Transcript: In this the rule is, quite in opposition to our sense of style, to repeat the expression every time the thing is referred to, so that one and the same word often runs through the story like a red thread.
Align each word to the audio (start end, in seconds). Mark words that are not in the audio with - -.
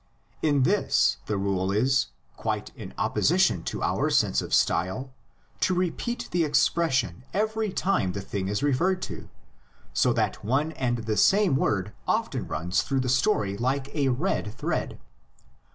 In 0.41 0.63
this 0.63 1.17
the 1.27 1.37
rule 1.37 1.71
is, 1.71 2.07
quite 2.35 2.71
in 2.75 2.91
opposition 2.97 3.61
to 3.65 3.83
our 3.83 4.09
sense 4.09 4.41
of 4.41 4.51
style, 4.51 5.13
to 5.59 5.75
repeat 5.75 6.27
the 6.31 6.43
expression 6.43 7.23
every 7.35 7.71
time 7.71 8.13
the 8.13 8.19
thing 8.21 8.47
is 8.47 8.63
referred 8.63 9.03
to, 9.03 9.29
so 9.93 10.11
that 10.13 10.43
one 10.43 10.71
and 10.71 10.97
the 11.05 11.17
same 11.17 11.55
word 11.55 11.93
often 12.07 12.47
runs 12.47 12.81
through 12.81 13.01
the 13.01 13.09
story 13.09 13.55
like 13.55 13.93
a 13.93 14.07
red 14.09 14.55
thread. 14.55 14.99